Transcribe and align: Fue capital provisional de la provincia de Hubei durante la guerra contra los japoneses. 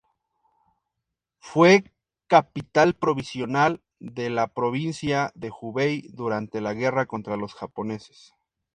Fue 1.37 1.83
capital 2.25 2.95
provisional 2.95 3.83
de 3.99 4.31
la 4.31 4.47
provincia 4.47 5.31
de 5.35 5.51
Hubei 5.51 6.07
durante 6.11 6.59
la 6.59 6.73
guerra 6.73 7.05
contra 7.05 7.37
los 7.37 7.53
japoneses. 7.53 8.33